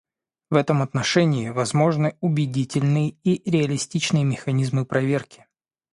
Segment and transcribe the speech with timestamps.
[0.49, 5.45] В этом отношении возможны убедительные и реалистичные механизмы проверки.